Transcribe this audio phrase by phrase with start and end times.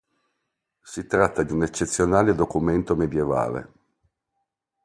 [0.81, 3.71] Si tratta di un eccezionale documento medievale.